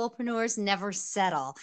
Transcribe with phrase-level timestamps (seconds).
[0.00, 1.54] solopreneurs never settle.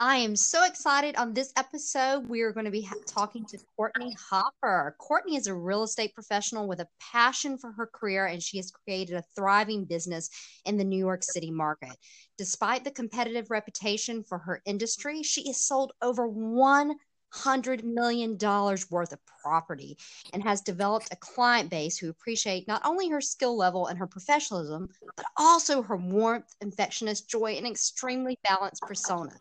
[0.00, 2.28] I am so excited on this episode.
[2.28, 4.94] We are going to be talking to Courtney Hopper.
[4.98, 8.70] Courtney is a real estate professional with a passion for her career, and she has
[8.70, 10.30] created a thriving business
[10.66, 11.96] in the New York City market.
[12.36, 16.94] Despite the competitive reputation for her industry, she has sold over one
[17.30, 19.96] hundred million dollars worth of property
[20.32, 24.06] and has developed a client base who appreciate not only her skill level and her
[24.06, 29.38] professionalism, but also her warmth, infectious joy, and extremely balanced persona.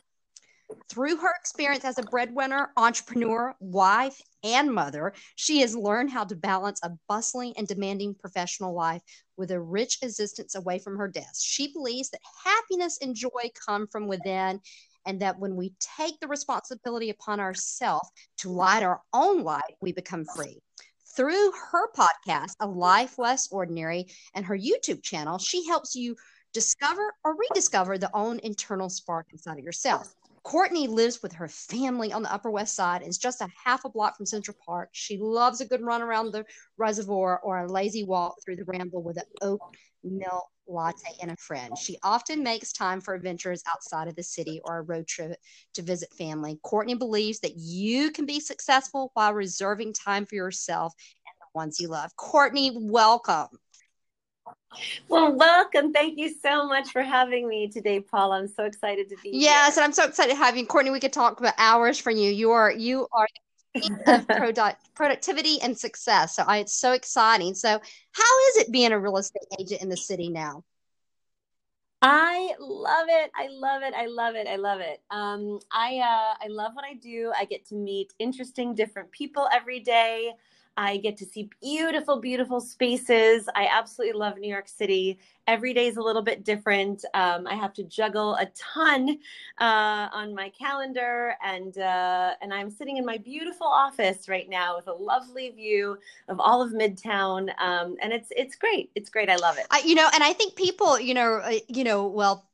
[0.89, 6.35] Through her experience as a breadwinner, entrepreneur, wife, and mother, she has learned how to
[6.35, 9.01] balance a bustling and demanding professional life
[9.35, 11.41] with a rich existence away from her desk.
[11.43, 14.61] She believes that happiness and joy come from within
[15.07, 18.07] and that when we take the responsibility upon ourselves
[18.39, 20.59] to light our own light, we become free.
[21.15, 26.15] Through her podcast, A Life Less Ordinary, and her YouTube channel, she helps you
[26.53, 30.13] discover or rediscover the own internal spark inside of yourself.
[30.43, 33.89] Courtney lives with her family on the Upper West Side is just a half a
[33.89, 34.89] block from Central Park.
[34.93, 36.45] She loves a good run around the
[36.77, 39.61] reservoir or a lazy walk through the ramble with an oat
[40.03, 41.77] milk latte and a friend.
[41.77, 45.37] She often makes time for adventures outside of the city or a road trip
[45.73, 46.59] to visit family.
[46.63, 50.93] Courtney believes that you can be successful while reserving time for yourself
[51.25, 52.15] and the ones you love.
[52.15, 53.47] Courtney, welcome.
[55.09, 55.93] Well, welcome.
[55.93, 58.33] Thank you so much for having me today, Paul.
[58.33, 59.41] I'm so excited to be yes, here.
[59.41, 60.65] Yes, and I'm so excited to have you.
[60.65, 62.31] Courtney, we could talk about hours from you.
[62.31, 63.27] You are you are
[64.07, 66.35] of product, productivity and success.
[66.35, 67.53] So I, it's so exciting.
[67.55, 70.63] So how is it being a real estate agent in the city now?
[72.01, 73.31] I love it.
[73.35, 73.93] I love it.
[73.95, 74.47] I love it.
[74.47, 75.01] I love it.
[75.09, 77.33] Um, I uh, I love what I do.
[77.37, 80.33] I get to meet interesting, different people every day.
[80.77, 83.49] I get to see beautiful, beautiful spaces.
[83.55, 85.17] I absolutely love New York City.
[85.47, 87.03] Every day is a little bit different.
[87.13, 89.17] Um, I have to juggle a ton
[89.59, 94.75] uh, on my calendar, and uh, and I'm sitting in my beautiful office right now
[94.75, 98.91] with a lovely view of all of Midtown, um, and it's it's great.
[98.93, 99.29] It's great.
[99.29, 99.65] I love it.
[99.71, 102.46] I, you know, and I think people, you know, uh, you know, well,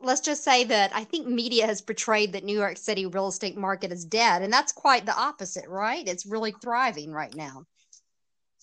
[0.00, 3.56] let's just say that I think media has portrayed that New York City real estate
[3.56, 6.06] market is dead, and that's quite the opposite, right?
[6.06, 7.64] It's really thriving right now.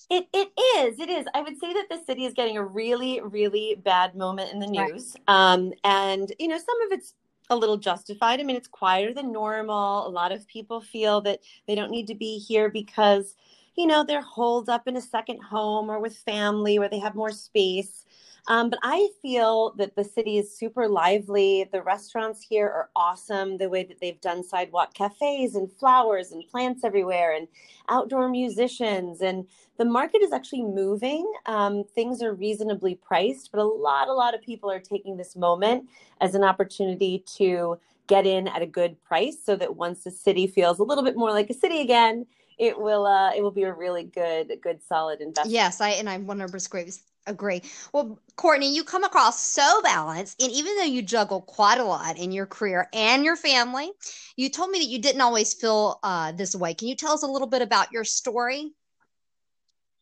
[0.09, 0.99] It it is.
[0.99, 1.25] It is.
[1.33, 4.67] I would say that the city is getting a really really bad moment in the
[4.67, 5.53] news, right.
[5.53, 7.13] um, and you know some of it's
[7.49, 8.39] a little justified.
[8.39, 10.07] I mean, it's quieter than normal.
[10.07, 13.35] A lot of people feel that they don't need to be here because
[13.75, 17.15] you know they're holed up in a second home or with family where they have
[17.15, 18.02] more space.
[18.47, 21.69] Um, but I feel that the city is super lively.
[21.71, 23.57] The restaurants here are awesome.
[23.57, 27.47] The way that they've done sidewalk cafes and flowers and plants everywhere and
[27.87, 29.21] outdoor musicians.
[29.21, 31.31] And the market is actually moving.
[31.45, 35.35] Um, things are reasonably priced, but a lot, a lot of people are taking this
[35.35, 35.89] moment
[36.19, 40.47] as an opportunity to get in at a good price so that once the city
[40.47, 42.25] feels a little bit more like a city again,
[42.63, 45.51] it will uh, it will be a really good good solid investment.
[45.51, 47.61] Yes, I and I 100% agree.
[47.93, 52.17] Well, Courtney, you come across so balanced, and even though you juggle quite a lot
[52.17, 53.91] in your career and your family,
[54.37, 56.73] you told me that you didn't always feel uh, this way.
[56.73, 58.73] Can you tell us a little bit about your story?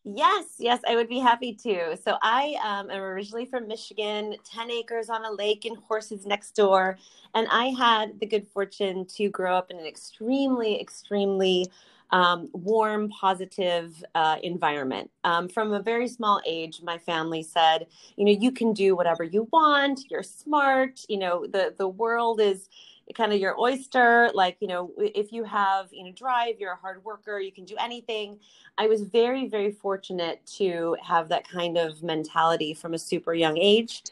[0.03, 1.95] Yes, yes, I would be happy to.
[1.95, 6.55] So I um, am originally from Michigan, 10 acres on a lake and horses next
[6.55, 6.97] door.
[7.35, 11.67] And I had the good fortune to grow up in an extremely, extremely
[12.11, 15.09] um, warm, positive uh, environment.
[15.23, 19.23] Um, from a very small age, my family said, you know, you can do whatever
[19.23, 20.01] you want.
[20.09, 21.01] You're smart.
[21.07, 22.69] You know, the the world is
[23.15, 26.77] kind of your oyster like you know if you have you know drive you're a
[26.77, 28.39] hard worker you can do anything
[28.77, 33.57] i was very very fortunate to have that kind of mentality from a super young
[33.57, 34.03] age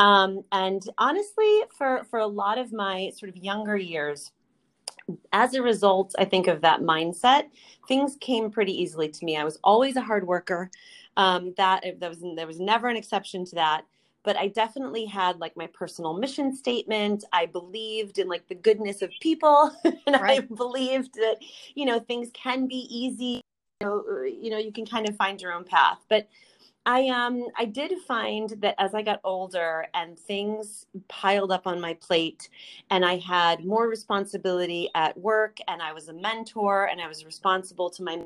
[0.00, 4.32] um, and honestly for for a lot of my sort of younger years
[5.32, 7.44] as a result, I think of that mindset,
[7.86, 9.36] things came pretty easily to me.
[9.36, 10.70] I was always a hard worker.
[11.16, 13.84] Um, that there was there was never an exception to that.
[14.22, 17.24] But I definitely had like my personal mission statement.
[17.32, 20.40] I believed in like the goodness of people, and right.
[20.42, 21.36] I believed that
[21.74, 23.40] you know things can be easy.
[23.80, 25.98] You know, you know, you can kind of find your own path.
[26.08, 26.28] But
[26.88, 31.82] I um I did find that as I got older and things piled up on
[31.82, 32.48] my plate
[32.88, 37.26] and I had more responsibility at work and I was a mentor and I was
[37.26, 38.24] responsible to my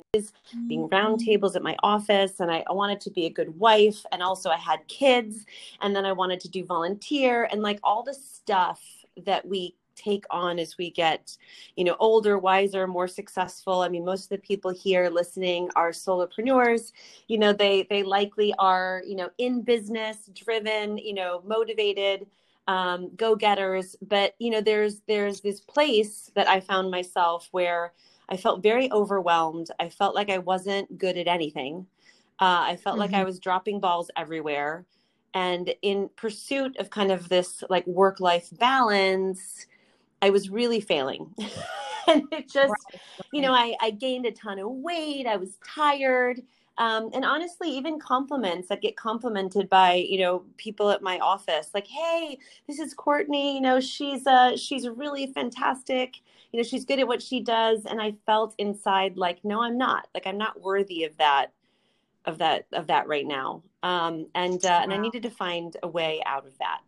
[0.69, 4.23] being roundtables at my office and I, I wanted to be a good wife and
[4.23, 5.45] also I had kids
[5.81, 8.81] and then I wanted to do volunteer and like all the stuff
[9.25, 11.37] that we take on as we get
[11.75, 13.81] you know older wiser more successful.
[13.81, 16.91] I mean most of the people here listening are solopreneurs.
[17.27, 22.27] You know they they likely are you know in business driven you know motivated
[22.67, 23.95] um, go-getters.
[24.01, 27.93] But you know there's there's this place that i found myself where
[28.29, 29.67] i felt very overwhelmed.
[29.79, 31.87] I felt like i wasn't good at anything.
[32.39, 33.01] Uh, i felt mm-hmm.
[33.01, 33.25] like i mm-hmm.
[33.25, 34.85] was dropping balls everywhere.
[35.35, 39.65] And in pursuit of kind of this like work life balance
[40.23, 41.33] i was really failing.
[42.05, 43.01] And it just right.
[43.31, 46.41] you know I, I gained a ton of weight i was tired.
[46.77, 51.69] Um, and honestly even compliments that get complimented by you know people at my office
[51.73, 56.17] like hey this is courtney you know she's uh she's really fantastic.
[56.51, 57.85] You know she's good at what she does.
[57.85, 60.07] And i felt inside like no i'm not.
[60.13, 61.53] Like i'm not worthy of that
[62.25, 63.63] of that of that right now.
[63.81, 64.83] Um and uh, wow.
[64.83, 66.81] and i needed to find a way out of that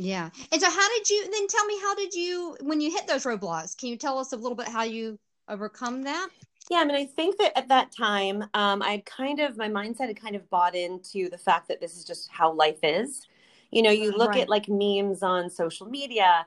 [0.00, 3.06] yeah and so how did you then tell me how did you when you hit
[3.06, 5.18] those roadblocks can you tell us a little bit how you
[5.48, 6.28] overcome that
[6.70, 10.06] yeah, I mean, I think that at that time, um, I kind of my mindset
[10.06, 13.26] had kind of bought into the fact that this is just how life is.
[13.72, 14.42] You know, you look right.
[14.42, 16.46] at like memes on social media.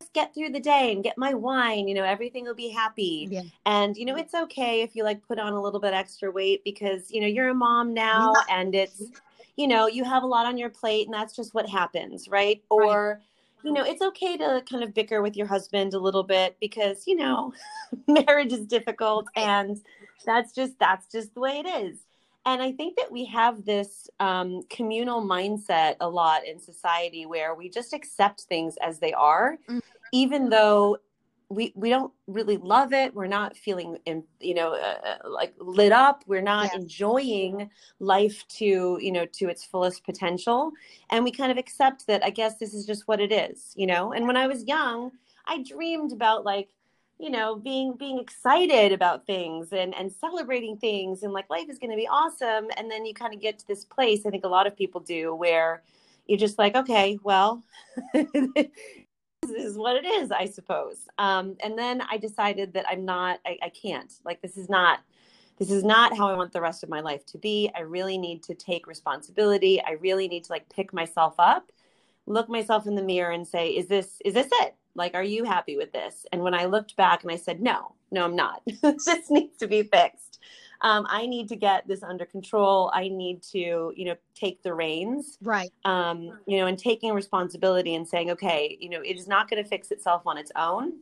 [0.00, 1.88] Just get through the day and get my wine.
[1.88, 3.28] You know, everything will be happy.
[3.30, 3.42] Yeah.
[3.64, 6.62] And you know, it's okay if you like put on a little bit extra weight
[6.62, 8.58] because you know you're a mom now, yeah.
[8.58, 9.02] and it's
[9.56, 12.62] you know you have a lot on your plate, and that's just what happens, right?
[12.70, 13.22] Or right
[13.64, 17.04] you know, it's okay to kind of bicker with your husband a little bit because,
[17.06, 17.52] you know,
[18.06, 19.80] marriage is difficult and
[20.24, 21.98] that's just that's just the way it is.
[22.46, 27.54] And I think that we have this um, communal mindset a lot in society where
[27.54, 29.78] we just accept things as they are, mm-hmm.
[30.12, 30.98] even though
[31.54, 33.14] we we don't really love it.
[33.14, 36.24] We're not feeling in, you know uh, uh, like lit up.
[36.26, 36.80] We're not yeah.
[36.80, 37.70] enjoying
[38.00, 40.72] life to you know to its fullest potential.
[41.10, 43.86] And we kind of accept that i guess this is just what it is you
[43.86, 44.12] know?
[44.12, 45.12] And when i was young
[45.46, 46.68] i dreamed about like
[47.18, 51.78] you know being being excited about things and and celebrating things and like life is
[51.78, 52.68] going to be awesome.
[52.76, 55.00] And then you kind of get to this place i think a lot of people
[55.00, 55.82] do where
[56.26, 57.62] you're just like okay well
[59.50, 61.08] is what it is, I suppose.
[61.18, 64.12] Um, and then I decided that I'm not, I, I can't.
[64.24, 65.00] Like, this is not,
[65.58, 67.70] this is not how I want the rest of my life to be.
[67.76, 69.82] I really need to take responsibility.
[69.82, 71.70] I really need to like pick myself up,
[72.26, 74.74] look myself in the mirror and say, is this, is this it?
[74.96, 76.26] Like, are you happy with this?
[76.32, 78.62] And when I looked back and I said, no, no, I'm not.
[78.82, 80.33] this needs to be fixed
[80.84, 82.90] um, I need to get this under control.
[82.94, 85.38] I need to, you know, take the reins.
[85.42, 85.72] Right.
[85.84, 89.62] Um, you know, and taking responsibility and saying, okay, you know, it is not going
[89.62, 91.00] to fix itself on its own.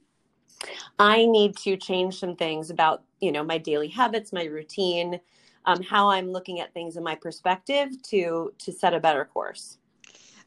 [1.00, 5.18] I need to change some things about, you know, my daily habits, my routine,
[5.64, 9.78] um, how I'm looking at things in my perspective to to set a better course.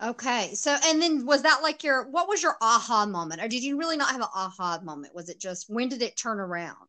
[0.01, 0.53] Okay.
[0.53, 3.41] So, and then was that like your, what was your aha moment?
[3.41, 5.15] Or did you really not have an aha moment?
[5.15, 6.87] Was it just, when did it turn around?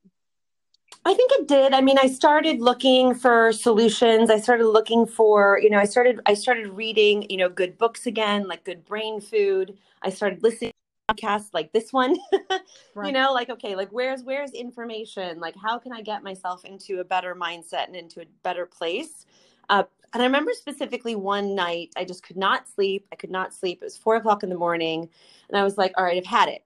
[1.06, 1.72] I think it did.
[1.72, 4.28] I mean, I started looking for solutions.
[4.28, 8.06] I started looking for, you know, I started I started reading, you know, good books
[8.06, 9.78] again, like good brain food.
[10.02, 10.72] I started listening
[11.08, 12.16] to podcasts like this one.
[12.94, 13.06] right.
[13.06, 15.38] You know, like okay, like where's where's information?
[15.38, 19.26] Like how can I get myself into a better mindset and into a better place?
[19.68, 23.06] Uh, and I remember specifically one night I just could not sleep.
[23.12, 23.78] I could not sleep.
[23.80, 25.08] It was four o'clock in the morning,
[25.48, 26.64] and I was like, "All right, I've had it.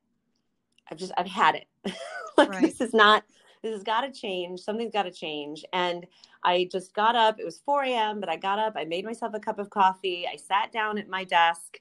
[0.90, 1.67] I've just I've had it.
[2.38, 2.62] like right.
[2.62, 3.22] this is not
[3.62, 4.60] this has got to change.
[4.60, 5.64] Something's got to change.
[5.72, 6.06] And
[6.44, 7.38] I just got up.
[7.38, 8.74] It was 4 a.m., but I got up.
[8.76, 10.26] I made myself a cup of coffee.
[10.26, 11.78] I sat down at my desk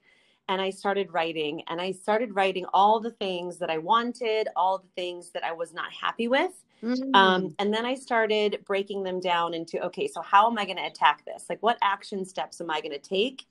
[0.50, 1.64] and I started writing.
[1.68, 5.52] And I started writing all the things that I wanted, all the things that I
[5.52, 6.66] was not happy with.
[6.84, 7.16] Mm-hmm.
[7.16, 10.78] Um, and then I started breaking them down into okay, so how am I going
[10.78, 11.46] to attack this?
[11.50, 13.46] Like, what action steps am I going to take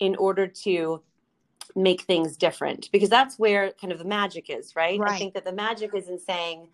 [0.00, 1.00] in order to
[1.76, 2.90] make things different?
[2.92, 4.98] Because that's where kind of the magic is, right?
[4.98, 5.12] right.
[5.12, 6.68] I think that the magic is in saying,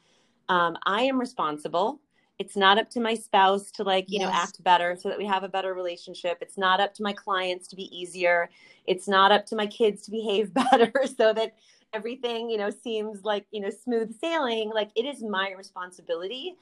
[0.49, 2.01] um, I am responsible.
[2.39, 4.29] It's not up to my spouse to like, you yes.
[4.29, 6.39] know, act better so that we have a better relationship.
[6.41, 8.49] It's not up to my clients to be easier.
[8.87, 11.55] It's not up to my kids to behave better so that
[11.93, 14.71] everything, you know, seems like, you know, smooth sailing.
[14.73, 16.57] Like it is my responsibility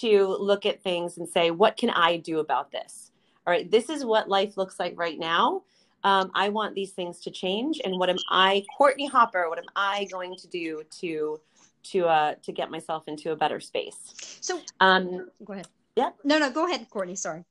[0.00, 3.12] to look at things and say, what can I do about this?
[3.46, 5.62] All right, this is what life looks like right now.
[6.02, 7.80] Um, I want these things to change.
[7.84, 11.40] And what am I, Courtney Hopper, what am I going to do to
[11.82, 14.38] to uh to get myself into a better space.
[14.40, 15.68] So um go ahead.
[15.96, 16.10] Yeah.
[16.24, 17.16] No, no, go ahead, Courtney.
[17.16, 17.44] Sorry.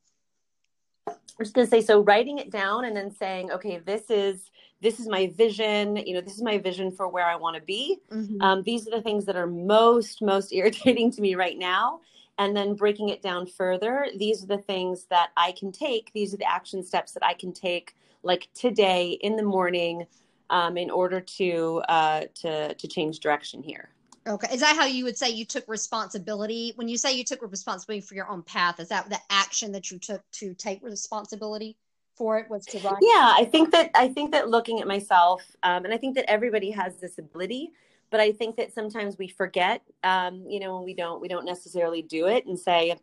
[1.08, 4.50] I was gonna say so writing it down and then saying, okay, this is
[4.82, 7.62] this is my vision, you know, this is my vision for where I want to
[7.62, 8.00] be.
[8.12, 8.42] Mm-hmm.
[8.42, 12.02] Um, these are the things that are most, most irritating to me right now.
[12.38, 16.14] And then breaking it down further, these are the things that I can take.
[16.14, 20.08] These are the action steps that I can take, like today in the morning,
[20.50, 23.90] um, in order to uh, to to change direction here.
[24.30, 24.54] Okay.
[24.54, 26.74] Is that how you would say you took responsibility?
[26.76, 29.90] When you say you took responsibility for your own path, is that the action that
[29.90, 31.78] you took to take responsibility
[32.20, 35.42] for it was to run yeah i think that i think that looking at myself
[35.64, 37.72] um, and i think that everybody has this ability
[38.12, 42.02] but i think that sometimes we forget um, you know we don't we don't necessarily
[42.02, 42.94] do it and say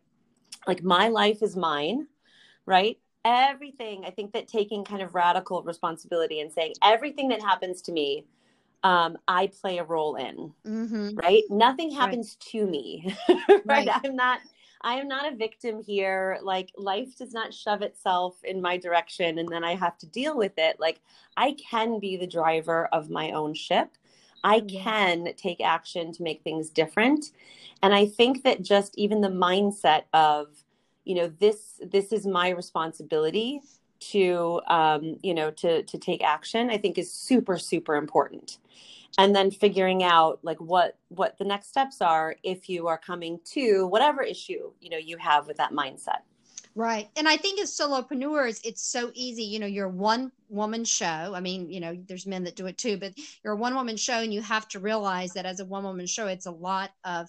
[0.67, 2.05] like my life is mine
[2.67, 7.81] right everything i think that taking kind of radical responsibility and saying everything that happens
[7.81, 8.23] to me
[8.83, 11.15] um, i play a role in mm-hmm.
[11.17, 12.51] right nothing happens right.
[12.51, 13.65] to me right?
[13.65, 14.39] right i'm not
[14.81, 16.39] I am not a victim here.
[16.41, 20.37] Like life does not shove itself in my direction and then I have to deal
[20.37, 20.79] with it.
[20.79, 21.01] Like
[21.35, 23.89] I can be the driver of my own ship.
[24.43, 27.31] I can take action to make things different.
[27.81, 30.47] And I think that just even the mindset of,
[31.05, 33.61] you know, this this is my responsibility
[33.99, 38.59] to um, you know, to to take action, I think is super, super important.
[39.19, 43.39] And then figuring out like what what the next steps are if you are coming
[43.45, 46.21] to whatever issue you know you have with that mindset.
[46.75, 47.09] Right.
[47.15, 51.33] And i think as solopreneurs it's so easy you know you're one woman show.
[51.33, 53.13] I mean you know there's men that do it too but
[53.43, 56.05] you're a one woman show and you have to realize that as a one woman
[56.05, 57.27] show it's a lot of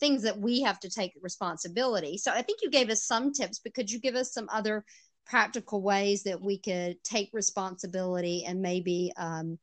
[0.00, 2.18] things that we have to take responsibility.
[2.18, 4.84] So i think you gave us some tips but could you give us some other
[5.28, 9.58] practical ways that we could take responsibility and maybe um,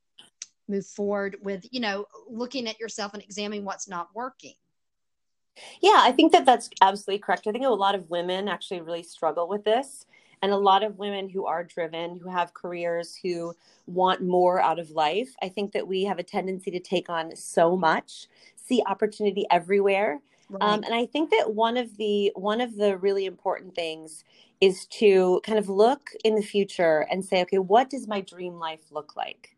[0.68, 4.54] move forward with you know looking at yourself and examining what's not working.
[5.82, 7.48] Yeah i think that that's absolutely correct.
[7.48, 10.06] I think a lot of women actually really struggle with this
[10.42, 13.54] and a lot of women who are driven who have careers who
[13.88, 17.36] want more out of life i think that we have a tendency to take on
[17.36, 20.20] so much see opportunity everywhere.
[20.50, 20.62] Right.
[20.62, 24.26] um, and i think that one of the one of the really important things
[24.66, 28.56] is to kind of look in the future and say okay what does my dream
[28.56, 29.56] life look like?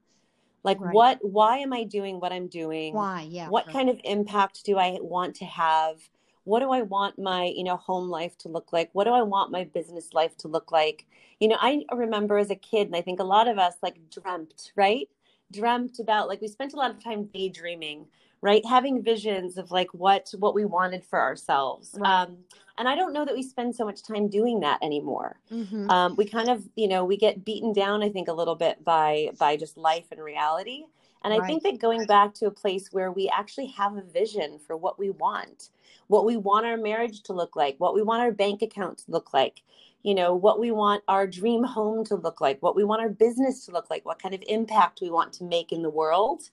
[0.64, 0.94] Like right.
[0.94, 2.94] what why am i doing what i'm doing?
[2.94, 3.28] Why?
[3.30, 3.74] Yeah what right.
[3.74, 5.96] kind of impact do i want to have?
[6.44, 8.90] What do i want my you know home life to look like?
[8.94, 11.06] What do i want my business life to look like?
[11.40, 13.98] You know i remember as a kid and i think a lot of us like
[14.10, 15.08] dreamt right?
[15.52, 18.08] Dreamt about like we spent a lot of time daydreaming
[18.42, 22.24] right having visions of like what what we wanted for ourselves right.
[22.24, 22.38] um,
[22.78, 25.90] and i don't know that we spend so much time doing that anymore mm-hmm.
[25.90, 28.84] um, we kind of you know we get beaten down i think a little bit
[28.84, 30.84] by by just life and reality
[31.24, 31.42] and right.
[31.42, 34.78] i think that going back to a place where we actually have a vision for
[34.78, 35.70] what we want
[36.08, 39.12] what we want our marriage to look like what we want our bank account to
[39.12, 39.62] look like
[40.04, 43.10] you know what we want our dream home to look like what we want our
[43.10, 46.50] business to look like what kind of impact we want to make in the world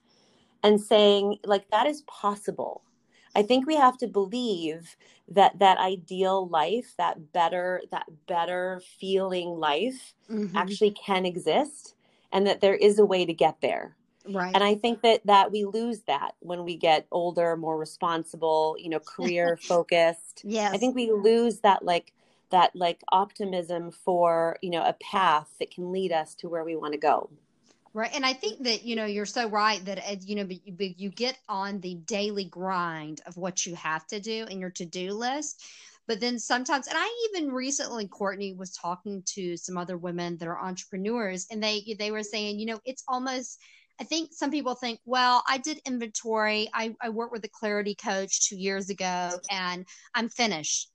[0.63, 2.83] and saying like that is possible.
[3.35, 4.95] I think we have to believe
[5.27, 10.55] that that ideal life that better that better feeling life mm-hmm.
[10.55, 11.95] actually can exist
[12.31, 13.95] and that there is a way to get there.
[14.27, 14.55] Right.
[14.55, 18.89] And i think that that we lose that when we get older more responsible you
[18.89, 20.41] know career focused.
[20.43, 20.73] Yes.
[20.73, 22.11] i think we lose that like
[22.49, 26.75] that like optimism for you know a path that can lead us to where we
[26.75, 27.29] want to go
[27.95, 28.13] Right.
[28.13, 31.09] And I think that, you know, you're so right that, uh, you know, you, you
[31.09, 35.13] get on the daily grind of what you have to do in your to do
[35.13, 35.63] list.
[36.05, 40.47] But then sometimes, and I even recently, Courtney was talking to some other women that
[40.49, 43.59] are entrepreneurs, and they they were saying, you know, it's almost
[43.99, 46.69] I think some people think, well, I did inventory.
[46.73, 50.89] I, I worked with a clarity coach two years ago and I'm finished.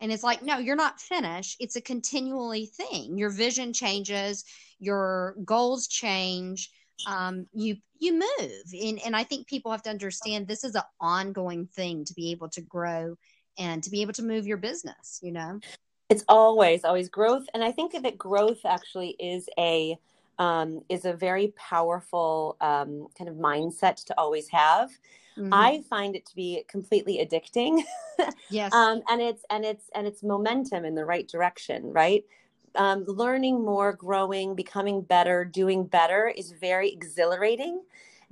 [0.00, 1.56] And it's like, no, you're not finished.
[1.60, 3.16] It's a continually thing.
[3.16, 4.44] Your vision changes,
[4.78, 6.70] your goals change,
[7.06, 8.62] um, you you move.
[8.82, 12.30] And and I think people have to understand this is an ongoing thing to be
[12.30, 13.16] able to grow
[13.58, 15.60] and to be able to move your business, you know.
[16.08, 17.46] It's always, always growth.
[17.52, 19.98] And I think that growth actually is a
[20.38, 24.90] um, is a very powerful um, kind of mindset to always have
[25.38, 25.52] Mm-hmm.
[25.52, 27.82] I find it to be completely addicting.
[28.50, 28.72] yes.
[28.72, 32.24] Um, and it's and it's and it's momentum in the right direction, right?
[32.74, 37.82] Um, learning more, growing, becoming better, doing better is very exhilarating.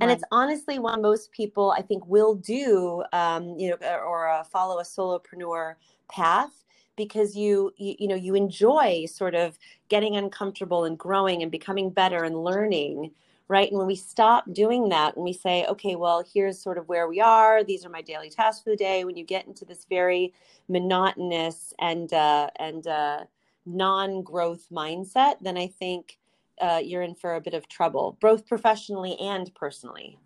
[0.00, 0.16] And right.
[0.16, 4.80] it's honestly what most people, I think, will do, um, you know, or uh, follow
[4.80, 5.74] a solopreneur
[6.10, 6.64] path
[6.96, 9.58] because you, you you know you enjoy sort of
[9.88, 13.10] getting uncomfortable and growing and becoming better and learning
[13.48, 13.68] right?
[13.68, 17.08] And when we stop doing that, and we say, okay, well, here's sort of where
[17.08, 19.84] we are, these are my daily tasks for the day, when you get into this
[19.88, 20.32] very
[20.68, 23.24] monotonous and uh, and uh,
[23.66, 26.18] non-growth mindset, then I think
[26.60, 30.18] uh, you're in for a bit of trouble, both professionally and personally.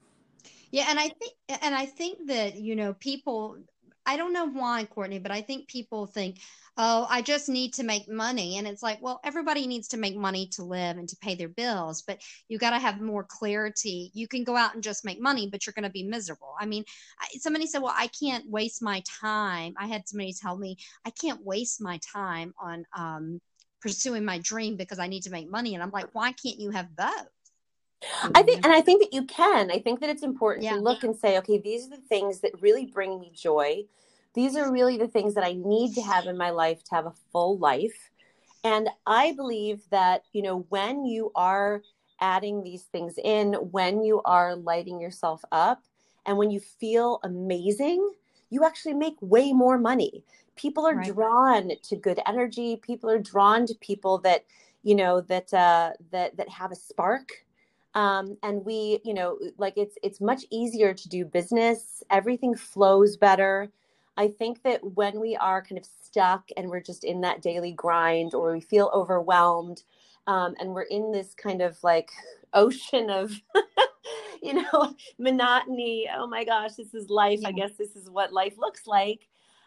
[0.71, 1.33] Yeah, and I think
[1.63, 3.57] and I think that you know people
[4.09, 6.39] I don't know why, Courtney, but I think people think,
[6.79, 8.57] oh, I just need to make money.
[8.57, 11.51] And it's like, well, everybody needs to make money to live and to pay their
[11.51, 14.11] bills, but you got to have more clarity.
[14.15, 16.55] You can go out and just make money, but you're going to be miserable.
[16.59, 16.85] I mean,
[17.39, 19.75] somebody said, well, I can't waste my time.
[19.79, 23.41] I had somebody tell me, I can't waste my time on, um,
[23.83, 25.75] pursuing my dream because I need to make money.
[25.75, 27.29] And I'm like, why can't you have both?
[28.35, 29.71] I think, and I think that you can.
[29.71, 30.75] I think that it's important Yeah.
[30.75, 33.85] to look and say, okay, these are the things that really bring me joy.
[34.35, 37.07] These are really the things that I need to have in my life to have
[37.07, 38.11] a full life.
[38.63, 41.83] And I believe that, you know, when you are
[42.21, 45.83] adding these things in, when you are lighting yourself up,
[46.27, 48.13] and when you feel amazing,
[48.51, 50.25] you actually make way more money.
[50.57, 51.07] People are Right.
[51.07, 52.77] drawn to good energy.
[52.77, 54.45] People are drawn to people that,
[54.83, 57.47] you know, that uh, that that have a spark
[57.99, 62.05] um, and we you know like it's it's much easier to do business.
[62.11, 63.69] Everything flows better.
[64.17, 67.73] I think that when we are kind of stuck and we're just in that daily
[67.73, 69.83] grind or we feel overwhelmed
[70.29, 72.11] um, and we're in this kind of like
[72.55, 73.33] ocean of
[74.43, 77.41] you know monotony oh my gosh this is life.
[77.45, 79.27] I guess this is what life looks like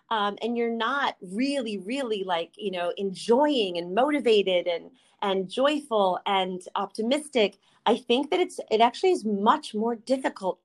[0.10, 4.90] um, and you're not really really like you know enjoying and motivated and
[5.22, 10.60] and joyful and optimistic I think that it's it actually is much more difficult.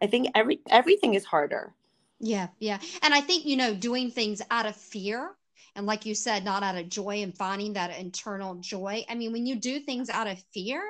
[0.00, 1.74] I think every everything is harder.
[2.20, 2.78] Yeah, yeah.
[3.02, 5.30] And I think, you know, doing things out of fear
[5.74, 9.04] and like you said, not out of joy and finding that internal joy.
[9.08, 10.82] I mean, when you do things out of fear,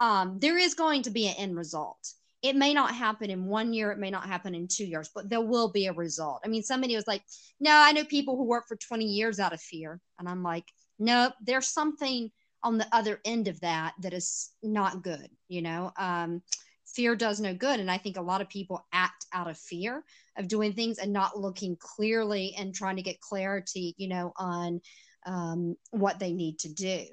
[0.00, 2.12] um, there is going to be an end result.
[2.42, 5.30] It may not happen in one year, it may not happen in two years, but
[5.30, 6.42] there will be a result.
[6.44, 7.22] I mean, somebody was like,
[7.58, 10.00] No, I know people who work for 20 years out of fear.
[10.18, 12.30] And I'm like, Nope, there's something
[12.62, 15.92] on the other end of that that is not good, you know?
[15.96, 16.42] Um,
[16.86, 17.78] fear does no good.
[17.78, 20.02] And I think a lot of people act out of fear
[20.38, 24.80] of doing things and not looking clearly and trying to get clarity, you know, on
[25.26, 27.04] um, what they need to do.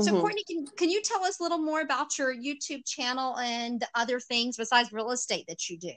[0.00, 0.20] So, Mhm.
[0.20, 3.88] Courtney, can, can you tell us a little more about your YouTube channel and the
[3.94, 5.92] other things besides real estate that you do?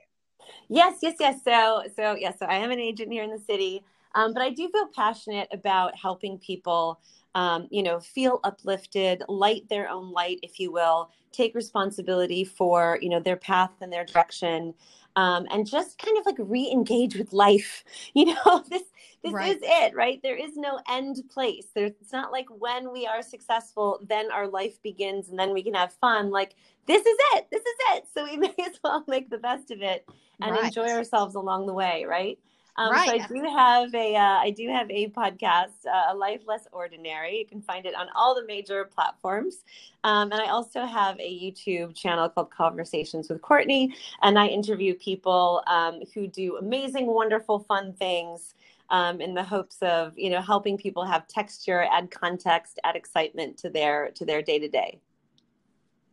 [0.70, 1.44] Yes, yes, yes.
[1.44, 4.50] So, so yes, so I am an agent here in the city, um, but I
[4.51, 7.00] do feel passionate about helping people,
[7.36, 12.98] um, you know, feel uplifted, light their own light, if you will, take responsibility for,
[13.01, 14.74] you know, their path and their direction,
[15.18, 17.84] um, and just kind of like re-engage with life.
[18.13, 18.84] You know, this
[19.24, 19.56] this Right.
[19.56, 20.21] is it, right?
[20.24, 21.67] There is no end place.
[21.76, 25.63] There's it's not like when we are successful, then our life begins, and then we
[25.63, 26.32] can have fun.
[26.32, 26.56] Like
[26.88, 27.48] this is it.
[27.52, 28.06] This is it.
[28.13, 30.06] So we may as well make the best of it
[30.41, 30.65] and Right.
[30.65, 32.39] enjoy ourselves along the way, right?
[32.78, 36.42] Um, So I do have a uh, I do have a podcast, uh, a life
[36.46, 37.40] less ordinary.
[37.40, 39.64] You can find it on all the major platforms,
[40.04, 44.94] um, and I also have a YouTube channel called Conversations with Courtney, and I interview
[44.96, 48.54] people um, who do amazing, wonderful, fun things.
[48.92, 53.58] Um, in the hopes of you know helping people have texture, add context, add excitement
[53.58, 55.00] to their to their day to day.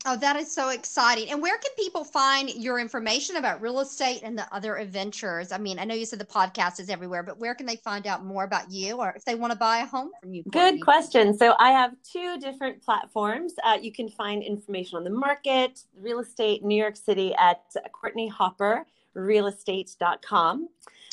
[0.04, 1.30] Oh, that is so exciting.
[1.30, 5.52] And where can people find your information about real estate and the other adventures?
[5.52, 8.08] I mean, I know you said the podcast is everywhere, but where can they find
[8.08, 10.42] out more about you or if they want to buy a home from you?
[10.42, 10.72] Courtney?
[10.78, 11.38] Good question.
[11.38, 13.54] So I have two different platforms.
[13.64, 17.62] Uh, you can find information on the market, real estate, New York City at
[17.92, 18.84] Courtney Hopper
[19.16, 20.68] realestate.com.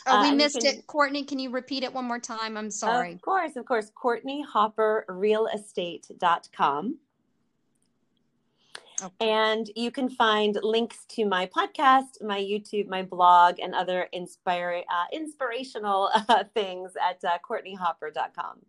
[0.07, 0.87] Oh, Uh, we you missed can- it.
[0.87, 2.57] Courtney, can you repeat it one more time?
[2.57, 3.13] I'm sorry.
[3.13, 3.91] Of course, of course.
[3.93, 6.97] Courtney Hopper realestate.com.
[9.01, 9.29] Okay.
[9.29, 14.83] And you can find links to my podcast, my YouTube, my blog, and other inspire,
[14.91, 18.59] uh, inspirational uh, things at uh, CourtneyHopper.com.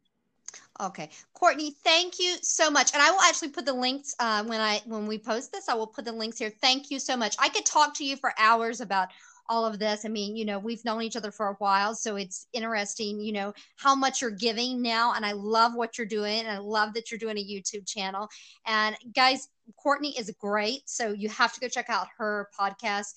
[0.80, 2.94] Okay, Courtney, thank you so much.
[2.94, 5.68] And I will actually put the links uh, when I when we post this.
[5.68, 6.50] I will put the links here.
[6.62, 7.36] Thank you so much.
[7.38, 9.08] I could talk to you for hours about
[9.50, 10.04] all of this.
[10.04, 13.32] I mean, you know, we've known each other for a while, so it's interesting, you
[13.32, 15.12] know, how much you're giving now.
[15.14, 16.40] And I love what you're doing.
[16.40, 18.28] And I love that you're doing a YouTube channel.
[18.64, 20.82] And guys, Courtney is great.
[20.86, 23.12] So you have to go check out her podcast.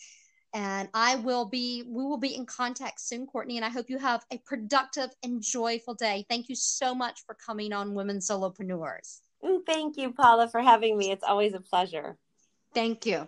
[0.55, 3.57] And I will be, we will be in contact soon, Courtney.
[3.57, 6.25] And I hope you have a productive and joyful day.
[6.29, 9.19] Thank you so much for coming on Women Solopreneurs.
[9.43, 11.11] Mm, Thank you, Paula, for having me.
[11.11, 12.17] It's always a pleasure.
[12.73, 13.27] Thank you.